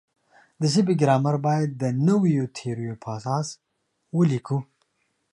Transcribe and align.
د 0.61 0.63
ژبې 0.73 0.93
ګرامر 1.01 1.35
باید 1.47 1.69
د 1.81 1.83
نویو 2.07 2.45
تیوریو 2.57 2.99
پر 3.03 3.09
اساس 3.15 3.47
ولیکو. 4.17 4.57